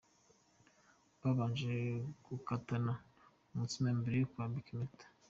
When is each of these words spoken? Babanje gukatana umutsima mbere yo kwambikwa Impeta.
Babanje 1.21 1.71
gukatana 2.25 2.93
umutsima 3.53 3.87
mbere 3.99 4.15
yo 4.17 4.29
kwambikwa 4.31 4.71
Impeta. 4.75 5.05